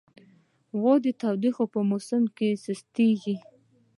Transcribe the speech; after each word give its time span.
غوا 0.79 0.93
د 1.05 1.07
تودوخې 1.21 1.65
په 1.73 1.79
موسم 1.89 2.23
کې 2.37 2.49
سسته 2.63 2.89
کېږي. 2.95 3.35